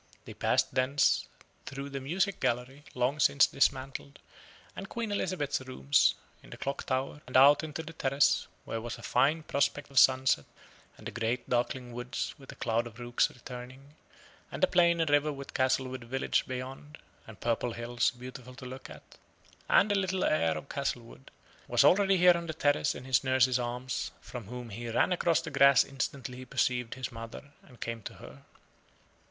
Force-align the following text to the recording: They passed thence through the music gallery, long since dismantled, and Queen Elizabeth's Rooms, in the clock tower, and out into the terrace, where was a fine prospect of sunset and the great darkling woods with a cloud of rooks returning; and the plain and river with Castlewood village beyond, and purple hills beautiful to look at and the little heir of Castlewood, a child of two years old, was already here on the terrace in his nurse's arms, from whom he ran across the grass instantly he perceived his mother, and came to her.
They 0.25 0.33
passed 0.33 0.73
thence 0.73 1.27
through 1.67 1.89
the 1.91 1.99
music 2.01 2.39
gallery, 2.39 2.85
long 2.95 3.19
since 3.19 3.45
dismantled, 3.45 4.17
and 4.75 4.89
Queen 4.89 5.11
Elizabeth's 5.11 5.61
Rooms, 5.61 6.15
in 6.41 6.49
the 6.49 6.57
clock 6.57 6.87
tower, 6.87 7.21
and 7.27 7.37
out 7.37 7.63
into 7.63 7.83
the 7.83 7.93
terrace, 7.93 8.47
where 8.65 8.81
was 8.81 8.97
a 8.97 9.03
fine 9.03 9.43
prospect 9.43 9.91
of 9.91 9.99
sunset 9.99 10.45
and 10.97 11.05
the 11.05 11.11
great 11.11 11.47
darkling 11.47 11.91
woods 11.91 12.33
with 12.39 12.51
a 12.51 12.55
cloud 12.55 12.87
of 12.87 12.97
rooks 12.99 13.29
returning; 13.29 13.93
and 14.51 14.63
the 14.63 14.65
plain 14.65 14.99
and 14.99 15.11
river 15.11 15.31
with 15.31 15.53
Castlewood 15.53 16.05
village 16.05 16.47
beyond, 16.47 16.97
and 17.27 17.39
purple 17.39 17.73
hills 17.73 18.09
beautiful 18.09 18.55
to 18.55 18.65
look 18.65 18.89
at 18.89 19.03
and 19.69 19.91
the 19.91 19.95
little 19.95 20.23
heir 20.23 20.57
of 20.57 20.67
Castlewood, 20.67 21.29
a 21.29 21.29
child 21.29 21.29
of 21.29 21.29
two 21.29 21.31
years 21.31 21.67
old, 21.67 21.67
was 21.67 21.83
already 21.83 22.17
here 22.17 22.33
on 22.35 22.47
the 22.47 22.55
terrace 22.55 22.95
in 22.95 23.03
his 23.05 23.23
nurse's 23.23 23.59
arms, 23.59 24.09
from 24.19 24.45
whom 24.47 24.71
he 24.71 24.89
ran 24.89 25.11
across 25.13 25.41
the 25.41 25.51
grass 25.51 25.83
instantly 25.83 26.37
he 26.39 26.45
perceived 26.45 26.95
his 26.95 27.11
mother, 27.11 27.51
and 27.61 27.79
came 27.81 28.01
to 28.01 28.15
her. 28.15 28.41